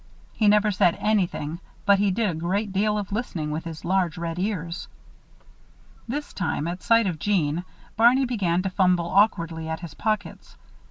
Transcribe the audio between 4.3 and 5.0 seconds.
ears.